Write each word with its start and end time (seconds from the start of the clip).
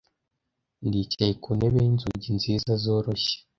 Ndicaye 0.87 1.33
kuntebe 1.43 1.77
yinzugi 1.85 2.29
nziza 2.37 2.71
zoroshye, 2.83 3.35